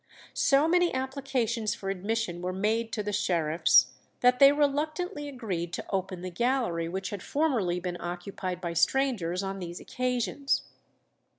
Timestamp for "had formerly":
7.11-7.79